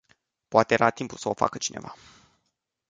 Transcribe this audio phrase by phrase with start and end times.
[0.47, 1.93] Poate era timpul să o facă cineva.